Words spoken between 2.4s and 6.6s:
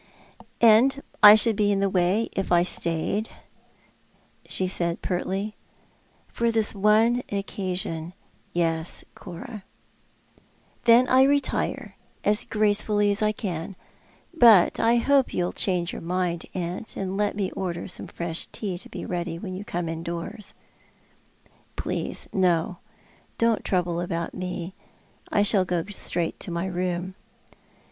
I stayed," she said pertly." For